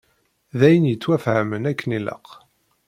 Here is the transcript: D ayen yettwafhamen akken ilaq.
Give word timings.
D 0.59 0.61
ayen 0.67 0.89
yettwafhamen 0.91 1.67
akken 1.71 1.95
ilaq. 1.97 2.27